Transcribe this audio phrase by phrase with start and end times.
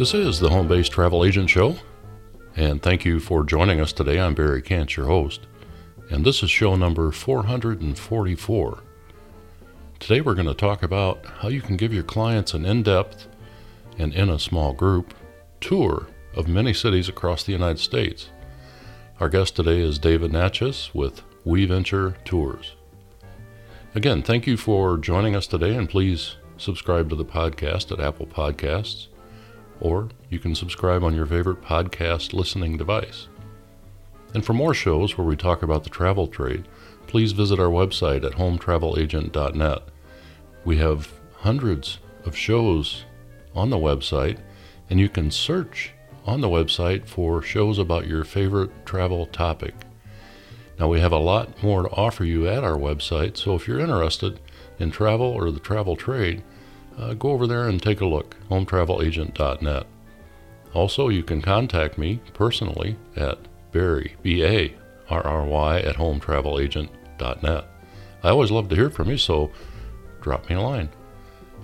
[0.00, 1.76] This is the Home Based Travel Agent Show,
[2.56, 4.18] and thank you for joining us today.
[4.18, 5.42] I'm Barry Kant, your host,
[6.08, 8.82] and this is show number 444.
[9.98, 13.28] Today we're going to talk about how you can give your clients an in depth
[13.98, 15.12] and in a small group
[15.60, 18.30] tour of many cities across the United States.
[19.20, 22.74] Our guest today is David Natchez with We Venture Tours.
[23.94, 28.26] Again, thank you for joining us today, and please subscribe to the podcast at Apple
[28.26, 29.08] Podcasts,
[29.80, 33.28] or you can subscribe on your favorite podcast listening device.
[34.34, 36.68] And for more shows where we talk about the travel trade,
[37.06, 39.82] please visit our website at hometravelagent.net.
[40.64, 43.04] We have hundreds of shows
[43.54, 44.38] on the website,
[44.88, 45.92] and you can search
[46.26, 49.74] on the website for shows about your favorite travel topic.
[50.78, 53.80] Now, we have a lot more to offer you at our website, so if you're
[53.80, 54.40] interested
[54.78, 56.42] in travel or the travel trade,
[56.98, 59.86] uh, go over there and take a look, hometravelagent.net.
[60.74, 63.38] Also, you can contact me personally at
[63.72, 64.74] Barry, B A
[65.08, 67.64] R R Y, at hometravelagent.net.
[68.22, 69.50] I always love to hear from you, so
[70.20, 70.90] drop me a line.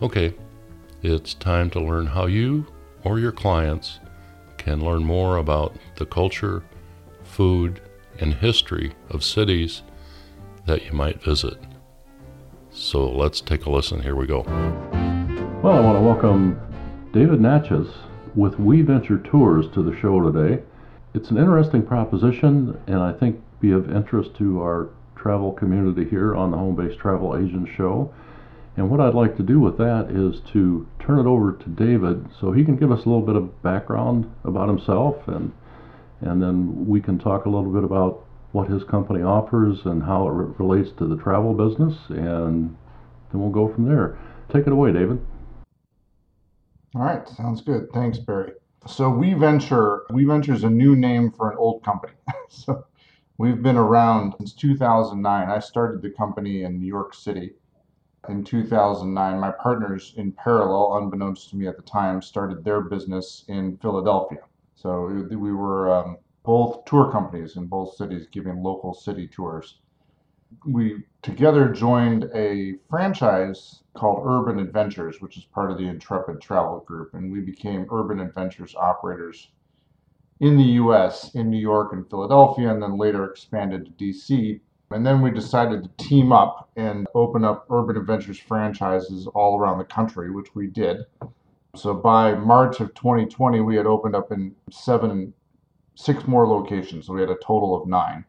[0.02, 0.34] Okay,
[1.02, 2.66] it's time to learn how you
[3.04, 4.00] or your clients
[4.56, 6.64] can learn more about the culture,
[7.22, 7.80] food,
[8.18, 9.82] and history of cities
[10.66, 11.58] that you might visit.
[12.70, 14.02] So let's take a listen.
[14.02, 14.42] Here we go.
[15.62, 16.60] Well, I want to welcome
[17.12, 17.88] David Natchez
[18.34, 20.62] with We Venture Tours to the show today.
[21.14, 26.36] It's an interesting proposition, and I think be of interest to our travel community here
[26.36, 28.12] on the Home Based Travel Agent Show.
[28.76, 32.28] And what I'd like to do with that is to turn it over to David
[32.38, 35.52] so he can give us a little bit of background about himself and
[36.20, 40.28] and then we can talk a little bit about what his company offers and how
[40.28, 42.76] it re- relates to the travel business and
[43.32, 44.18] then we'll go from there.
[44.52, 45.20] Take it away, David.
[46.96, 47.92] All right, sounds good.
[47.92, 48.52] Thanks, Barry.
[48.86, 52.14] So We Venture, We Venture is a new name for an old company.
[52.48, 52.86] so
[53.36, 55.50] we've been around since 2009.
[55.50, 57.52] I started the company in New York City
[58.30, 59.38] in 2009.
[59.38, 64.40] My partners, in parallel, unbeknownst to me at the time, started their business in Philadelphia.
[64.74, 69.80] So we were um, both tour companies in both cities giving local city tours.
[70.64, 76.80] We together joined a franchise called Urban Adventures, which is part of the Intrepid Travel
[76.80, 79.50] Group, and we became Urban Adventures operators
[80.40, 85.04] in the US, in New York and Philadelphia, and then later expanded to DC and
[85.04, 89.84] then we decided to team up and open up Urban Adventures franchises all around the
[89.84, 91.04] country, which we did.
[91.74, 95.34] So by March of 2020, we had opened up in seven,
[95.96, 97.06] six more locations.
[97.06, 98.24] So we had a total of nine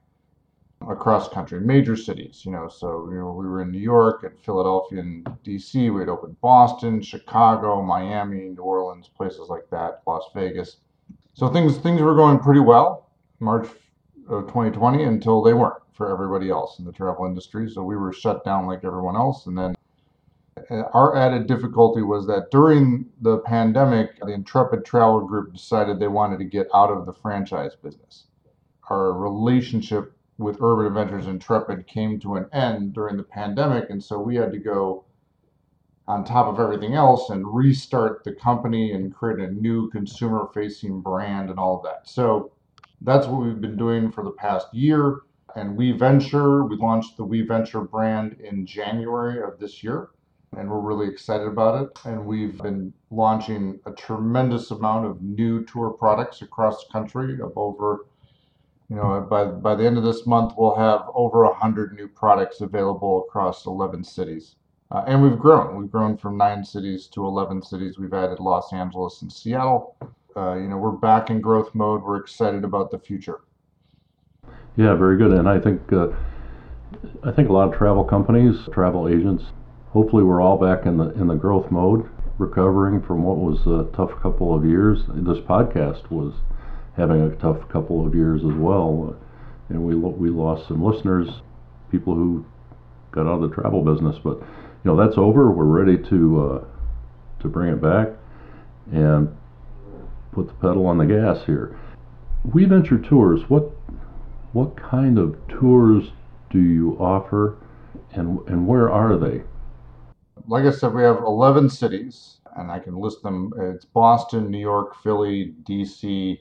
[0.88, 2.44] across country, major cities.
[2.46, 5.90] You know, so you know we were in New York and Philadelphia and D.C.
[5.90, 10.78] We had opened Boston, Chicago, Miami, New Orleans, places like that, Las Vegas.
[11.34, 13.10] So things things were going pretty well.
[13.40, 13.68] March
[14.30, 17.70] of 2020 until they weren't for everybody else in the travel industry.
[17.70, 19.48] So we were shut down like everyone else.
[19.48, 19.76] And then
[20.70, 26.08] uh, our added difficulty was that during the pandemic, the Intrepid Travel Group decided they
[26.08, 28.26] wanted to get out of the franchise business.
[28.90, 34.20] Our relationship with Urban Adventures Intrepid came to an end during the pandemic, and so
[34.20, 35.06] we had to go
[36.08, 41.02] on top of everything else and restart the company and create a new consumer facing
[41.02, 42.08] brand and all of that.
[42.08, 42.52] So
[43.02, 45.22] that's what we've been doing for the past year.
[45.56, 50.10] And We Venture, we launched the We Venture brand in January of this year,
[50.56, 52.00] and we're really excited about it.
[52.06, 57.52] And we've been launching a tremendous amount of new tour products across the country of
[57.56, 58.06] over
[58.90, 62.62] you know by by the end of this month we'll have over 100 new products
[62.62, 64.56] available across 11 cities
[64.92, 68.72] uh, and we've grown we've grown from 9 cities to 11 cities we've added los
[68.74, 69.96] angeles and seattle
[70.38, 72.04] uh, you know, we're back in growth mode.
[72.04, 73.42] We're excited about the future.
[74.76, 75.32] Yeah, very good.
[75.32, 76.10] And I think uh,
[77.24, 79.46] I think a lot of travel companies, travel agents,
[79.90, 82.08] hopefully we're all back in the in the growth mode,
[82.38, 85.06] recovering from what was a tough couple of years.
[85.08, 86.36] This podcast was
[86.98, 89.16] having a tough couple of years as well,
[89.70, 91.30] and we we lost some listeners,
[91.92, 92.46] people who
[93.12, 94.18] got out of the travel business.
[94.22, 94.46] But you
[94.92, 95.52] know that's over.
[95.52, 96.66] We're ready to uh,
[97.42, 98.10] to bring it back,
[98.92, 99.36] and
[100.32, 101.80] put the pedal on the gas here.
[102.44, 103.72] We Venture Tours, what
[104.54, 106.12] what kind of tours
[106.50, 107.58] do you offer
[108.14, 109.44] and and where are they?
[110.48, 113.54] Like I said, we have 11 cities and I can list them.
[113.58, 116.40] It's Boston, New York, Philly, DC,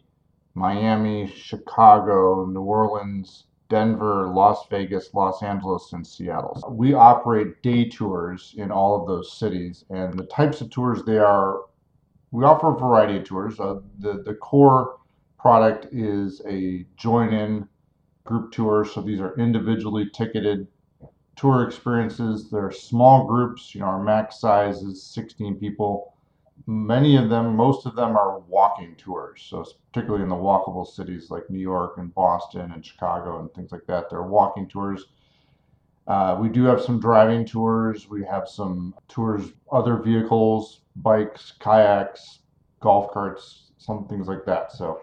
[0.57, 6.61] Miami, Chicago, New Orleans, Denver, Las Vegas, Los Angeles, and Seattle.
[6.71, 11.19] We operate day tours in all of those cities, and the types of tours they
[11.19, 11.61] are
[12.33, 13.61] we offer a variety of tours.
[13.61, 14.99] Uh, the the core
[15.39, 17.69] product is a join in
[18.25, 18.85] group tour.
[18.85, 20.67] So these are individually ticketed
[21.37, 22.51] tour experiences.
[22.51, 23.75] They're small groups.
[23.75, 26.16] You know, our max size is 16 people.
[26.67, 29.47] Many of them, most of them are walking tours.
[29.49, 33.73] So particularly in the walkable cities like New York and Boston and Chicago and things
[33.73, 35.07] like that, they're walking tours.
[36.07, 38.09] Uh, we do have some driving tours.
[38.09, 42.41] We have some tours, other vehicles, bikes, kayaks,
[42.81, 44.73] golf carts, some things like that.
[44.73, 45.01] So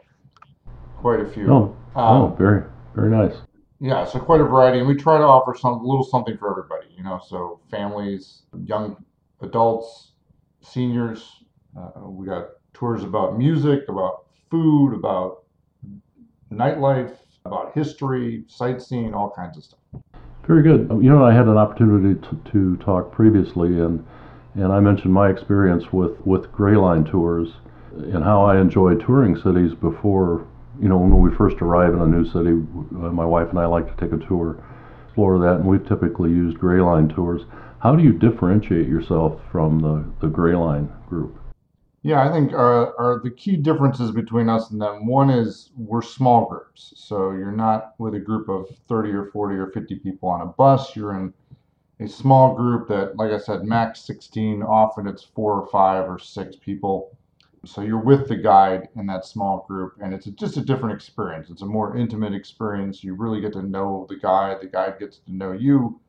[0.98, 1.52] quite a few.
[1.52, 2.64] Oh, um, oh very,
[2.96, 3.36] very nice.
[3.80, 6.50] Yeah, so quite a variety, and we try to offer some a little something for
[6.50, 6.88] everybody.
[6.96, 8.96] You know, so families, young
[9.42, 10.14] adults,
[10.62, 11.43] seniors.
[11.78, 15.44] Uh, we got tours about music, about food, about
[16.52, 17.16] nightlife,
[17.46, 19.80] about history, sightseeing, all kinds of stuff.
[20.48, 20.90] Very good.
[20.90, 24.06] You know, I had an opportunity to, to talk previously, and
[24.56, 27.50] and I mentioned my experience with with Gray Line tours
[27.96, 30.46] and how I enjoy touring cities before.
[30.82, 33.66] You know, when we first arrive in a new city, uh, my wife and I
[33.66, 34.62] like to take a tour,
[35.06, 37.44] explore that, and we've typically used Gray Line tours.
[37.80, 41.40] How do you differentiate yourself from the the Gray Line group?
[42.04, 45.08] Yeah, I think uh, are the key differences between us and them.
[45.08, 49.56] One is we're small groups, so you're not with a group of 30 or 40
[49.56, 50.96] or 50 people on a bus.
[50.96, 51.34] You're in
[52.00, 54.64] a small group that, like I said, max 16.
[54.64, 57.18] Often it's four or five or six people.
[57.66, 61.50] So you're with the guide in that small group, and it's just a different experience.
[61.50, 63.04] It's a more intimate experience.
[63.04, 64.62] You really get to know the guide.
[64.62, 66.00] The guide gets to know you.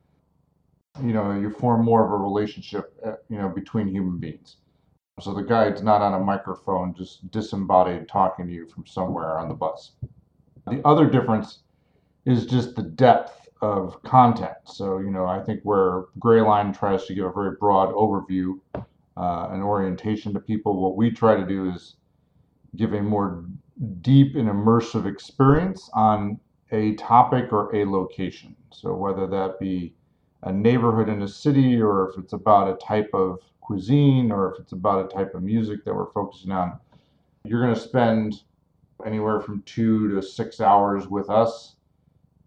[1.03, 4.57] You know, you form more of a relationship, uh, you know, between human beings.
[5.21, 9.49] So the guide's not on a microphone, just disembodied talking to you from somewhere on
[9.49, 9.93] the bus.
[10.67, 11.61] The other difference
[12.25, 14.57] is just the depth of content.
[14.65, 18.59] So, you know, I think where Gray Line tries to give a very broad overview
[18.75, 21.95] uh, and orientation to people, what we try to do is
[22.75, 23.45] give a more
[24.01, 26.41] deep and immersive experience on
[26.73, 28.57] a topic or a location.
[28.73, 29.95] So, whether that be
[30.43, 34.61] a neighborhood in a city or if it's about a type of cuisine or if
[34.61, 36.79] it's about a type of music that we're focusing on,
[37.45, 38.43] you're going to spend
[39.05, 41.77] anywhere from two to six hours with us.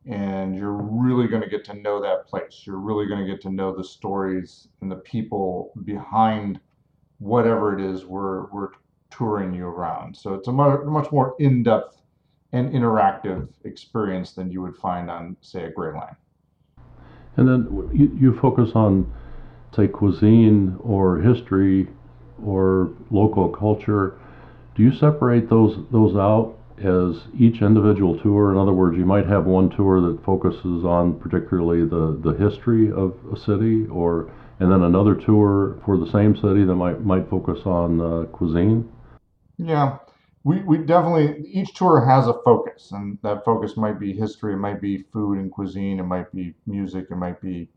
[0.06, 2.64] And you're really going to get to know that place.
[2.66, 6.62] You're really going to get to know the stories and the people behind
[7.20, 8.70] whatever it is we're, we're
[9.10, 10.16] touring you around.
[10.16, 12.02] So it's a much, more in depth
[12.54, 16.16] and interactive experience than you would find on, say, a Gray Line.
[17.36, 19.12] And then you, you focus on
[19.78, 21.88] say cuisine or history
[22.44, 24.16] or local culture,
[24.76, 28.52] do you separate those those out as each individual tour?
[28.52, 32.92] In other words, you might have one tour that focuses on particularly the, the history
[32.92, 34.30] of a city, or
[34.60, 38.92] and then another tour for the same city that might might focus on uh, cuisine.
[39.58, 39.98] Yeah,
[40.44, 44.58] we, we definitely each tour has a focus, and that focus might be history, it
[44.58, 47.68] might be food and cuisine, it might be music, it might be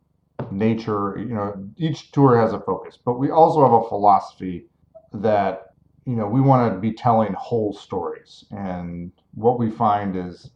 [0.52, 1.16] nature.
[1.19, 4.66] You know, each tour has a focus, but we also have a philosophy
[5.12, 5.75] that
[6.06, 10.50] you know we want to be telling whole stories, and what we find is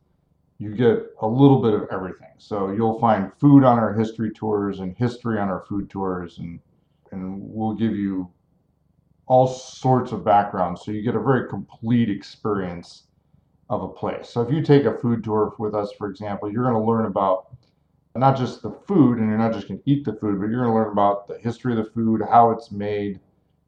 [0.59, 2.33] you get a little bit of everything.
[2.39, 6.61] So you'll find food on our history tours and history on our food tours, and
[7.13, 8.31] and we'll give you
[9.27, 13.05] all sorts of backgrounds, so you get a very complete experience
[13.71, 14.29] of a place.
[14.29, 17.07] So if you take a food tour with us, for example, you're going to learn
[17.07, 17.57] about
[18.17, 20.65] not just the food, and you're not just going to eat the food, but you're
[20.65, 23.19] going to learn about the history of the food, how it's made.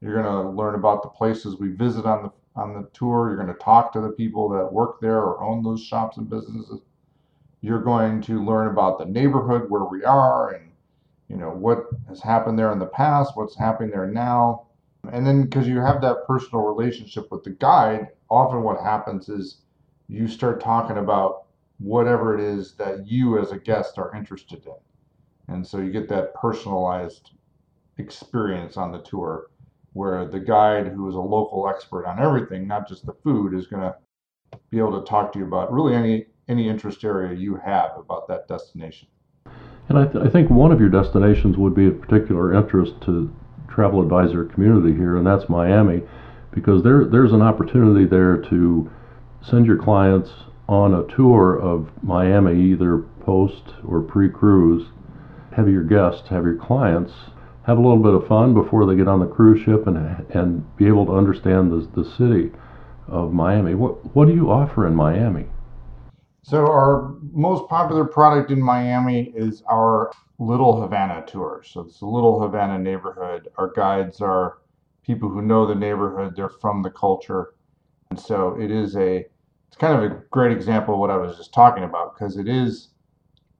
[0.01, 3.29] You're going to learn about the places we visit on the on the tour.
[3.29, 6.29] You're going to talk to the people that work there or own those shops and
[6.29, 6.81] businesses.
[7.61, 10.71] You're going to learn about the neighborhood where we are and
[11.29, 14.67] you know what has happened there in the past, what's happening there now.
[15.13, 19.59] And then because you have that personal relationship with the guide, often what happens is
[20.09, 21.46] you start talking about
[21.79, 25.55] whatever it is that you as a guest are interested in.
[25.55, 27.33] And so you get that personalized
[27.99, 29.51] experience on the tour
[29.93, 33.67] where the guide who is a local expert on everything, not just the food, is
[33.67, 33.95] going to
[34.71, 38.29] be able to talk to you about really any any interest area you have about
[38.29, 39.09] that destination.
[39.89, 43.35] And I, th- I think one of your destinations would be of particular interest to
[43.69, 46.03] travel advisor community here, and that's Miami,
[46.53, 48.91] because there there's an opportunity there to
[49.43, 50.31] send your clients
[50.69, 54.89] on a tour of Miami, either post or pre cruise,
[55.55, 57.13] have your guests, have your clients
[57.67, 59.97] have a little bit of fun before they get on the cruise ship and,
[60.31, 62.53] and be able to understand the, the city
[63.09, 63.75] of Miami.
[63.75, 65.47] What, what do you offer in Miami?
[66.43, 71.65] So, our most popular product in Miami is our Little Havana tour.
[71.67, 73.49] So, it's a Little Havana neighborhood.
[73.57, 74.59] Our guides are
[75.03, 77.55] people who know the neighborhood, they're from the culture.
[78.11, 79.27] And so it is a
[79.69, 82.49] it's kind of a great example of what I was just talking about because it
[82.49, 82.89] is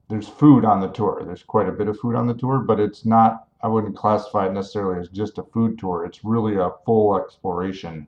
[0.09, 1.21] there's food on the tour.
[1.25, 4.47] There's quite a bit of food on the tour, but it's not I wouldn't classify
[4.47, 6.05] it necessarily as just a food tour.
[6.05, 8.07] It's really a full exploration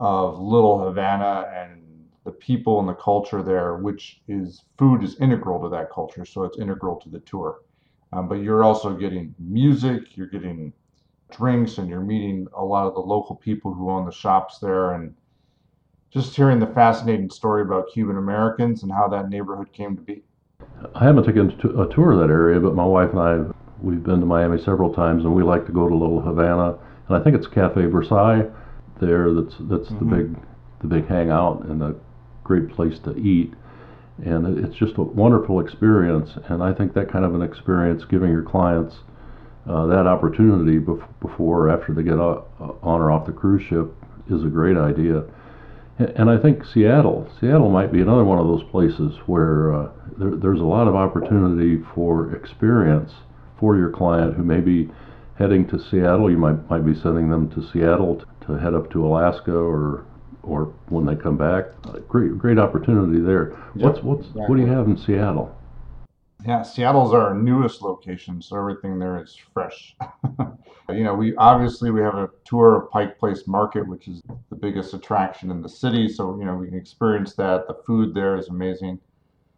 [0.00, 5.60] of Little Havana and the people and the culture there, which is food is integral
[5.62, 7.60] to that culture, so it's integral to the tour.
[8.12, 10.72] Um, but you're also getting music, you're getting
[11.30, 14.92] drinks, and you're meeting a lot of the local people who own the shops there,
[14.92, 15.14] and
[16.14, 20.22] just hearing the fascinating story about Cuban Americans and how that neighborhood came to be.
[20.94, 24.20] I haven't taken a tour of that area, but my wife and I we've been
[24.20, 26.78] to Miami several times, and we like to go to Little Havana,
[27.08, 28.44] and I think it's Cafe Versailles
[29.00, 29.32] there.
[29.32, 30.10] That's that's mm-hmm.
[30.10, 30.36] the big
[30.80, 31.94] the big hangout and a
[32.44, 33.52] great place to eat,
[34.24, 36.38] and it's just a wonderful experience.
[36.48, 38.98] And I think that kind of an experience, giving your clients
[39.68, 42.44] uh, that opportunity bef- before or after they get on
[42.82, 43.92] or off the cruise ship,
[44.30, 45.24] is a great idea.
[45.98, 50.34] And I think Seattle, Seattle might be another one of those places where uh, there,
[50.34, 53.12] there's a lot of opportunity for experience
[53.60, 54.90] for your client who may be
[55.38, 56.30] heading to Seattle.
[56.30, 60.04] You might might be sending them to Seattle to, to head up to Alaska or
[60.42, 61.66] or when they come back.
[61.84, 63.50] Uh, great great opportunity there.
[63.76, 64.42] Yep, what's what's exactly.
[64.42, 65.56] what do you have in Seattle?
[66.46, 69.96] Yeah, Seattle's our newest location, so everything there is fresh.
[70.90, 74.20] you know, we obviously we have a tour of Pike Place Market, which is
[74.50, 76.06] the biggest attraction in the city.
[76.06, 77.66] So you know we can experience that.
[77.66, 79.00] The food there is amazing.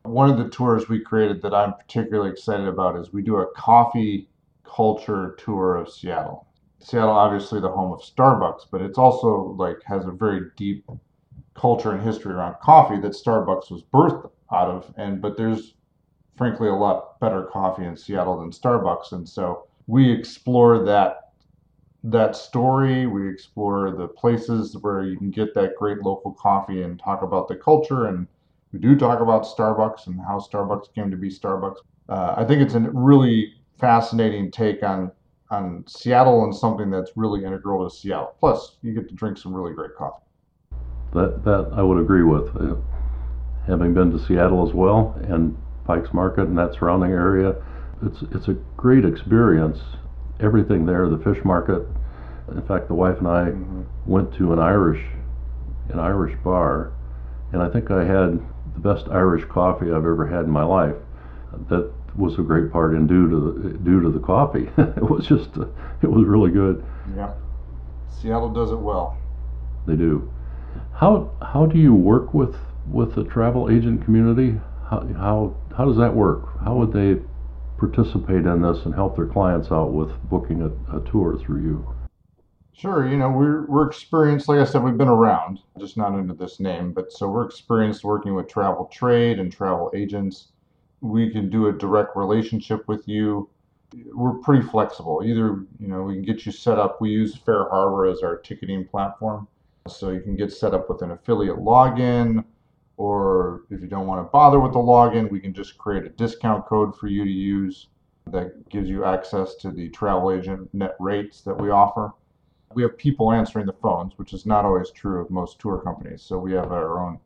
[0.04, 3.52] One of the tours we created that I'm particularly excited about is we do a
[3.54, 4.28] coffee
[4.62, 6.46] culture tour of Seattle.
[6.78, 10.88] Seattle, obviously the home of Starbucks, but it's also like has a very deep
[11.54, 14.94] culture and history around coffee that Starbucks was birthed out of.
[14.96, 15.74] And but there's
[16.36, 21.32] frankly a lot better coffee in Seattle than Starbucks, and so we explore that
[22.04, 23.06] that story.
[23.06, 27.48] We explore the places where you can get that great local coffee and talk about
[27.48, 28.28] the culture and
[28.72, 31.76] we do talk about Starbucks and how Starbucks came to be Starbucks.
[32.08, 35.10] Uh, I think it's a really fascinating take on
[35.50, 38.34] on Seattle and something that's really integral to Seattle.
[38.40, 40.24] Plus, you get to drink some really great coffee.
[41.14, 42.54] That that I would agree with.
[42.56, 42.76] Uh,
[43.66, 47.54] having been to Seattle as well and Pikes Market and that surrounding area,
[48.02, 49.78] it's it's a great experience.
[50.40, 51.86] Everything there, the fish market.
[52.50, 53.82] In fact, the wife and I mm-hmm.
[54.06, 55.02] went to an Irish
[55.88, 56.92] an Irish bar,
[57.52, 58.40] and I think I had
[58.74, 60.96] the best Irish coffee I've ever had in my life.
[61.68, 64.68] That was a great part and due to the, due to the coffee.
[64.78, 65.66] it was just uh,
[66.02, 66.84] it was really good.
[67.16, 67.34] Yeah,
[68.08, 69.16] Seattle does it well.
[69.86, 70.30] They do.
[70.94, 72.56] How how do you work with
[72.90, 74.58] with the travel agent community?
[74.88, 76.60] How how how does that work?
[76.62, 77.20] How would they
[77.76, 81.94] participate in this and help their clients out with booking a, a tour through you?
[82.72, 86.34] Sure, you know, we're we're experienced, like I said, we've been around, just not under
[86.34, 90.48] this name, but so we're experienced working with travel trade and travel agents.
[91.00, 93.48] We can do a direct relationship with you.
[94.12, 95.22] We're pretty flexible.
[95.24, 97.00] Either, you know, we can get you set up.
[97.00, 99.48] We use FareHarbor as our ticketing platform.
[99.88, 102.44] So you can get set up with an affiliate login,
[102.96, 106.08] or if you don't want to bother with the login, we can just create a
[106.10, 107.88] discount code for you to use
[108.26, 112.12] that gives you access to the travel agent net rates that we offer
[112.76, 116.22] we have people answering the phones, which is not always true of most tour companies.
[116.22, 117.18] So we have our own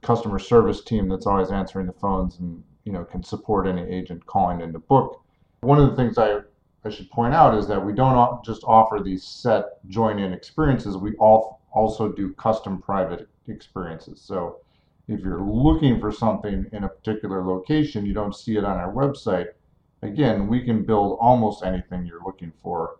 [0.00, 4.24] customer service team that's always answering the phones and you know can support any agent
[4.26, 5.22] calling in to book.
[5.60, 6.40] One of the things I
[6.84, 10.96] I should point out is that we don't just offer these set join-in experiences.
[10.96, 14.20] We all also do custom private experiences.
[14.20, 14.58] So
[15.12, 18.92] if you're looking for something in a particular location, you don't see it on our
[18.92, 19.48] website.
[20.02, 22.98] Again, we can build almost anything you're looking for,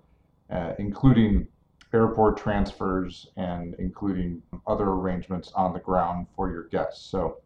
[0.51, 1.49] uh, including
[1.93, 7.05] airport transfers and including other arrangements on the ground for your guests.
[7.05, 7.39] So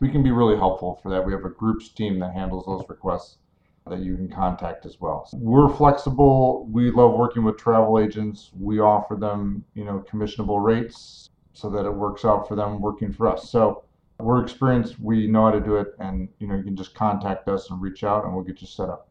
[0.00, 1.24] we can be really helpful for that.
[1.24, 3.38] We have a groups team that handles those requests
[3.86, 5.28] that you can contact as well.
[5.32, 6.66] We're flexible.
[6.70, 8.50] We love working with travel agents.
[8.58, 13.12] We offer them, you know, commissionable rates so that it works out for them working
[13.12, 13.50] for us.
[13.50, 13.84] So
[14.22, 15.00] we're experienced.
[15.00, 17.80] We know how to do it, and you know, you can just contact us and
[17.80, 19.08] reach out, and we'll get you set up.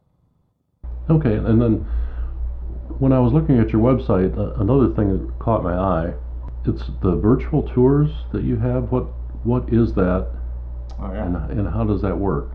[1.10, 1.86] Okay, and then
[2.98, 6.14] when I was looking at your website, uh, another thing that caught my eye,
[6.64, 8.92] it's the virtual tours that you have.
[8.92, 9.04] What
[9.44, 10.30] what is that,
[11.00, 11.26] oh, yeah.
[11.26, 12.52] and, and how does that work?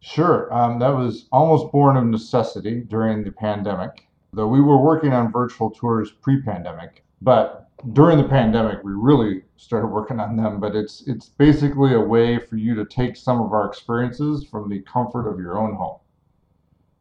[0.00, 4.08] Sure, um, that was almost born of necessity during the pandemic.
[4.32, 9.88] Though we were working on virtual tours pre-pandemic, but during the pandemic we really started
[9.88, 10.60] working on them.
[10.60, 14.68] But it's it's basically a way for you to take some of our experiences from
[14.68, 15.98] the comfort of your own home.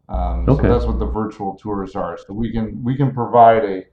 [0.08, 0.64] Um, okay.
[0.64, 2.18] So that's what the virtual tours are.
[2.18, 3.86] So we can we can provide a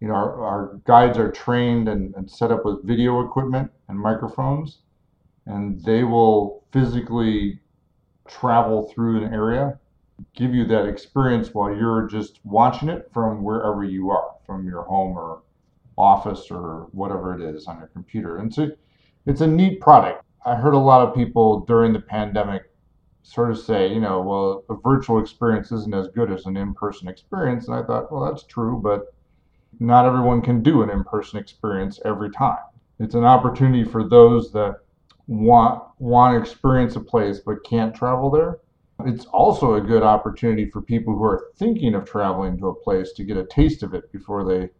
[0.00, 3.98] you know, our, our guides are trained and, and set up with video equipment and
[3.98, 4.78] microphones,
[5.46, 7.58] and they will physically
[8.28, 9.78] travel through an area,
[10.34, 14.82] give you that experience while you're just watching it from wherever you are, from your
[14.82, 15.42] home or
[15.98, 18.38] office or whatever it is on your computer.
[18.38, 18.70] And so
[19.26, 20.24] it's a neat product.
[20.46, 22.70] I heard a lot of people during the pandemic
[23.22, 26.72] sort of say, you know, well, a virtual experience isn't as good as an in
[26.72, 27.66] person experience.
[27.66, 29.14] And I thought, well, that's true, but
[29.80, 32.56] not everyone can do an in person experience every time.
[33.00, 34.76] It's an opportunity for those that
[35.26, 38.60] want want to experience a place but can't travel there.
[39.04, 43.12] It's also a good opportunity for people who are thinking of traveling to a place
[43.12, 44.70] to get a taste of it before they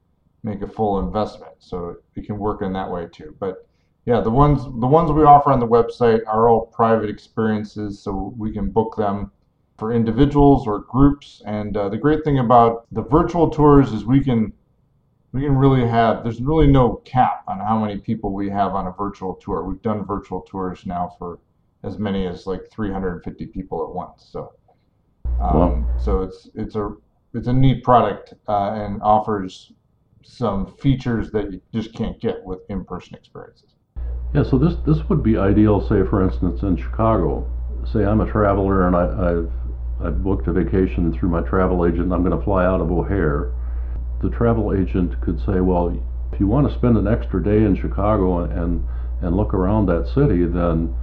[0.42, 1.52] make a full investment.
[1.58, 3.34] So it can work in that way too.
[3.38, 3.66] But
[4.06, 8.34] yeah, the ones the ones we offer on the website are all private experiences, so
[8.38, 9.30] we can book them
[9.78, 11.42] for individuals or groups.
[11.46, 14.52] And uh, the great thing about the virtual tours is we can
[15.32, 18.86] we can really have there's really no cap on how many people we have on
[18.86, 19.64] a virtual tour.
[19.64, 21.38] We've done virtual tours now for
[21.82, 24.28] as many as like 350 people at once.
[24.32, 24.52] So
[25.40, 25.84] um, wow.
[25.98, 26.94] so it's it's a
[27.34, 29.72] it's a neat product uh, and offers
[30.28, 33.70] some features that you just can't get with in-person experiences.
[34.34, 37.50] Yeah, so this this would be ideal, say for instance in Chicago.
[37.90, 39.52] Say I'm a traveler and I, I've
[40.06, 42.12] I've booked a vacation through my travel agent.
[42.12, 43.52] I'm going to fly out of O'Hare.
[44.22, 45.98] The travel agent could say, well,
[46.32, 48.86] if you want to spend an extra day in Chicago and
[49.22, 50.94] and look around that city, then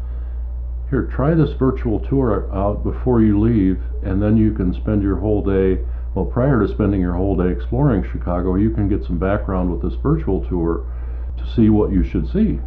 [0.89, 5.17] here try this virtual tour out before you leave, and then you can spend your
[5.17, 5.83] whole day.
[6.15, 9.81] Well, prior to spending your whole day exploring Chicago, you can get some background with
[9.81, 10.89] this virtual tour
[11.37, 12.61] to see what you should see.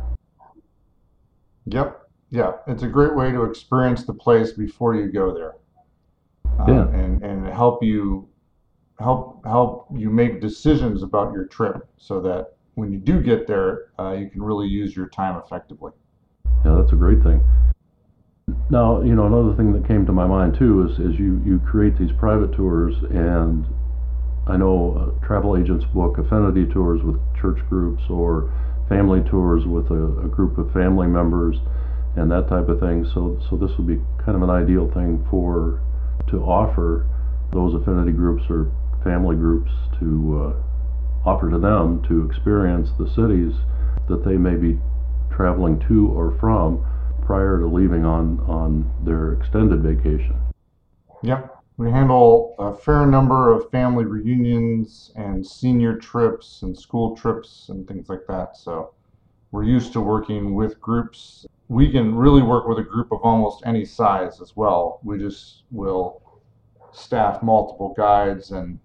[1.64, 1.98] Yep.
[2.28, 2.52] Yeah.
[2.66, 5.54] It's a great way to experience the place before you go there.
[6.60, 6.88] Uh, yeah.
[6.88, 8.28] and, and help you
[8.98, 13.92] help help you make decisions about your trip so that when you do get there,
[13.98, 15.92] uh, you can really use your time effectively.
[16.64, 17.42] Yeah, that's a great thing.
[18.70, 21.58] Now, you know, another thing that came to my mind too is, is you, you
[21.58, 23.64] create these private tours, and
[24.46, 28.52] I know uh, travel agents book affinity tours with church groups or
[28.88, 31.56] family tours with a, a, group of family members
[32.16, 33.08] and that type of thing.
[33.14, 35.80] So, so this would be kind of an ideal thing for
[36.28, 37.06] to offer
[37.52, 38.70] those affinity groups or
[39.02, 43.52] family groups to uh, offer to them to experience the cities
[44.08, 44.78] that they may be
[45.30, 46.84] traveling to or from
[47.28, 50.34] prior to leaving on on their extended vacation.
[51.22, 51.62] Yep.
[51.76, 57.86] We handle a fair number of family reunions and senior trips and school trips and
[57.86, 58.56] things like that.
[58.56, 58.94] So
[59.50, 61.44] we're used to working with groups.
[61.68, 64.98] We can really work with a group of almost any size as well.
[65.04, 66.22] We just will
[66.92, 68.78] staff multiple guides and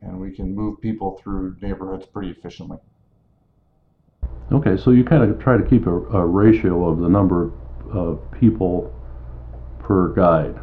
[0.00, 2.78] and we can move people through neighborhoods pretty efficiently.
[4.50, 7.52] Okay, so you kind of try to keep a, a ratio of the number of
[8.38, 8.92] people
[9.78, 10.58] per guide.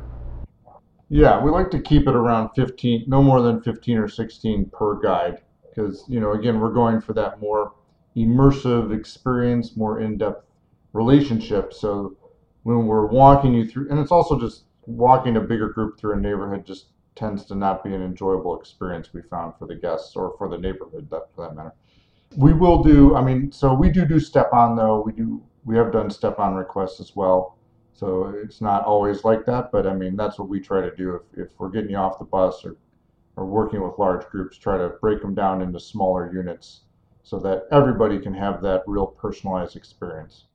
[1.10, 5.00] Yeah, we like to keep it around 15, no more than 15 or 16 per
[5.00, 5.42] guide.
[5.70, 7.74] Because, you know, again, we're going for that more
[8.16, 10.46] immersive experience, more in depth
[10.94, 11.74] relationship.
[11.74, 12.18] So
[12.64, 16.20] when we're walking you through, and it's also just walking a bigger group through a
[16.20, 20.36] neighborhood just tends to not be an enjoyable experience we found for the guests or
[20.38, 21.74] for the neighborhood that, for that matter.
[22.36, 25.02] We will do, I mean, so we do do step on though.
[25.06, 27.58] We do, we have done step on requests as well.
[27.94, 31.16] So it's not always like that, but I mean, that's what we try to do.
[31.16, 32.78] If, if we're getting you off the bus or,
[33.36, 36.82] or working with large groups, try to break them down into smaller units
[37.24, 40.46] so that everybody can have that real personalized experience.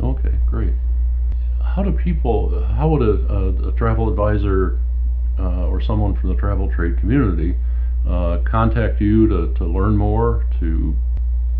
[0.00, 0.72] Okay, great.
[1.62, 4.80] How do people, how would a, a, a travel advisor
[5.38, 7.56] uh, or someone from the travel trade community
[8.08, 10.96] uh, contact you to, to learn more, to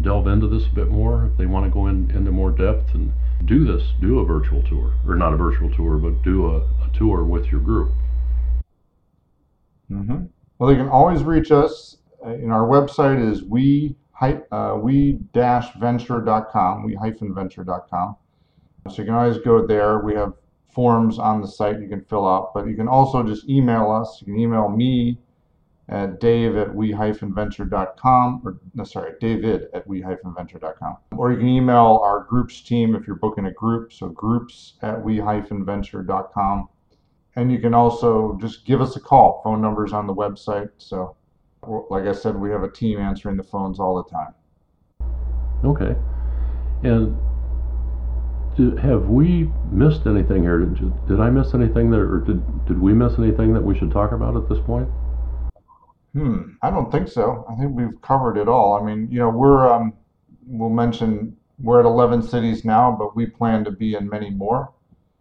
[0.04, 2.94] delve into this a bit more if they want to go in, into more depth
[2.94, 3.12] and
[3.46, 6.90] do this, do a virtual tour, or not a virtual tour, but do a, a
[6.92, 7.92] tour with your group?
[9.90, 10.24] Mm-hmm.
[10.58, 11.96] Well, they can always reach us.
[12.24, 18.16] In our website is we uh, we dash venture.com, we hyphen venture.com.
[18.88, 19.98] So you can always go there.
[19.98, 20.34] We have
[20.72, 24.20] forms on the site you can fill out, but you can also just email us.
[24.20, 25.18] You can email me
[25.88, 32.24] at dave at we-venture.com or no, sorry david at we-venture.com or you can email our
[32.24, 36.68] groups team if you're booking a group so groups at we-venture.com
[37.36, 39.40] and you can also just give us a call.
[39.42, 41.16] Phone numbers on the website so
[41.90, 44.34] like i said we have a team answering the phones all the time.
[45.64, 45.96] Okay.
[46.82, 47.16] And
[48.56, 50.60] did, have we missed anything here?
[50.60, 53.90] Did, did i miss anything there or did, did we miss anything that we should
[53.90, 54.88] talk about at this point
[56.14, 57.44] Hmm, I don't think so.
[57.50, 58.74] I think we've covered it all.
[58.74, 59.92] I mean, you know, we're um,
[60.46, 64.72] we'll mention we're at 11 cities now, but we plan to be in many more.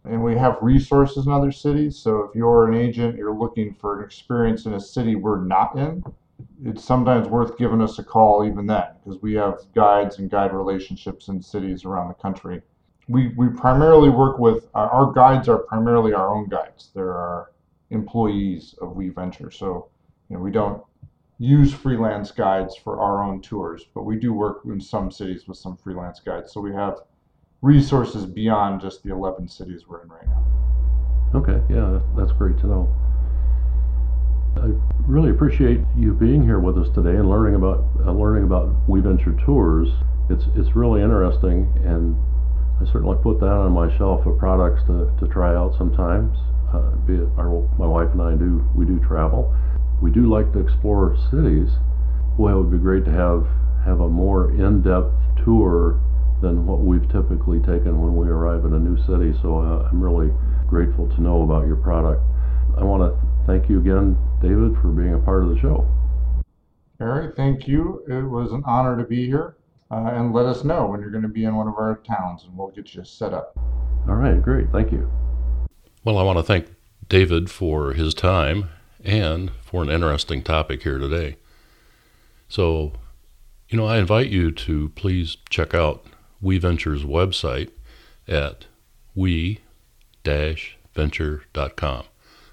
[0.04, 1.96] And we have resources in other cities.
[1.96, 5.76] So if you're an agent, you're looking for an experience in a city we're not
[5.76, 6.04] in,
[6.64, 10.52] it's sometimes worth giving us a call even then because we have guides and guide
[10.52, 12.60] relationships in cities around the country.
[13.08, 16.90] We, we primarily work with our guides are primarily our own guides.
[16.94, 17.52] They're our
[17.90, 19.50] employees of We Venture.
[19.50, 19.88] So
[20.34, 20.82] know, we don't
[21.38, 25.56] use freelance guides for our own tours, but we do work in some cities with
[25.56, 26.52] some freelance guides.
[26.52, 27.00] So we have
[27.62, 30.44] resources beyond just the 11 cities we're in right now.
[31.34, 32.94] Okay, yeah, that's great to know.
[34.56, 34.70] I
[35.08, 39.00] really appreciate you being here with us today and learning about uh, learning about We
[39.00, 39.88] Venture Tours.
[40.30, 42.16] It's it's really interesting, and
[42.80, 46.38] I certainly put that on my shelf of products to, to try out sometimes.
[46.72, 49.52] Uh, be it our, my wife and I do we do travel,
[50.04, 51.70] we do like to explore cities.
[52.36, 53.46] Boy, it would be great to have
[53.86, 55.98] have a more in-depth tour
[56.42, 59.32] than what we've typically taken when we arrive in a new city.
[59.40, 60.30] So uh, I'm really
[60.68, 62.22] grateful to know about your product.
[62.76, 65.88] I want to thank you again, David, for being a part of the show.
[66.98, 68.04] Barry, thank you.
[68.06, 69.56] It was an honor to be here.
[69.90, 72.44] Uh, and let us know when you're going to be in one of our towns
[72.44, 73.56] and we'll get you set up.
[74.06, 74.70] All right, great.
[74.70, 75.10] Thank you.
[76.04, 76.66] Well, I want to thank
[77.08, 78.68] David for his time
[79.02, 81.36] and for an interesting topic here today.
[82.48, 82.92] So,
[83.68, 86.06] you know, I invite you to please check out
[86.40, 87.72] WeVenture's website
[88.28, 88.66] at
[89.16, 89.64] we-venture.com.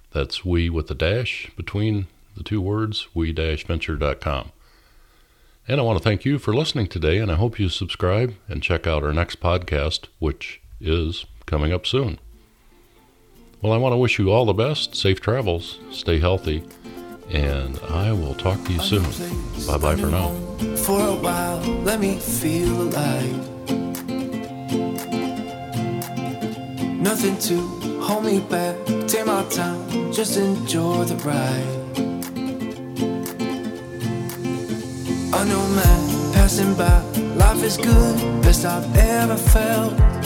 [0.09, 4.51] That's we with a dash between the two words, we-venture.com.
[5.67, 8.63] And I want to thank you for listening today, and I hope you subscribe and
[8.63, 12.17] check out our next podcast, which is coming up soon.
[13.61, 16.63] Well, I want to wish you all the best, safe travels, stay healthy,
[17.33, 19.03] and I will talk to you soon.
[19.67, 20.29] Bye bye for now.
[20.77, 23.49] For a while, let me feel alive.
[26.99, 27.57] Nothing to
[28.01, 28.75] hold me back,
[29.07, 31.77] take my time, just enjoy the ride.
[35.33, 37.01] I know man passing by,
[37.35, 40.20] life is good, best I've ever felt.